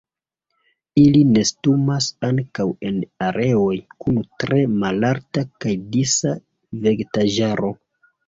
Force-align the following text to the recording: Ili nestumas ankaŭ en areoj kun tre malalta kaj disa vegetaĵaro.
Ili 1.01 1.19
nestumas 1.33 2.05
ankaŭ 2.29 2.65
en 2.91 2.95
areoj 3.27 3.75
kun 4.05 4.17
tre 4.43 4.61
malalta 4.85 5.45
kaj 5.65 5.75
disa 5.97 6.33
vegetaĵaro. 6.87 7.71